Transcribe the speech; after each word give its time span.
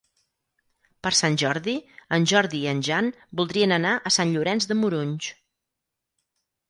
Per 1.07 1.11
Sant 1.17 1.35
Jordi 1.41 1.75
en 2.17 2.25
Jordi 2.33 2.63
i 2.65 2.71
en 2.73 2.81
Jan 2.87 3.11
voldrien 3.43 3.75
anar 3.79 3.95
a 3.99 4.13
Sant 4.19 4.35
Llorenç 4.37 4.69
de 4.73 4.79
Morunys. 4.81 5.33